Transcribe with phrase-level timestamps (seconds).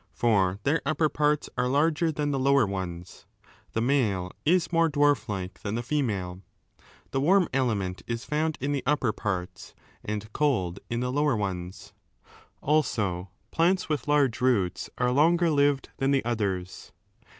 [0.13, 3.27] For their upper parts are larger than the lower ones
[3.73, 6.41] (the male is more dwarflike ^ than the female);
[7.11, 11.35] the warm element is found in the upper 7 parts and cold in the lower
[11.35, 11.93] ones.
[12.63, 16.91] Also plants with 467 d large roots are longer lived than the others.